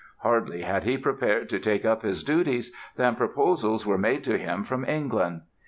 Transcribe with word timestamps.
Hardly 0.21 0.63
had 0.63 0.83
he 0.83 0.97
prepared 0.97 1.47
to 1.49 1.59
take 1.59 1.85
up 1.85 2.01
his 2.01 2.23
duties 2.23 2.71
than 2.95 3.15
proposals 3.15 3.85
were 3.85 3.99
made 3.99 4.23
to 4.23 4.35
him 4.39 4.63
from 4.63 4.83
England. 4.83 5.41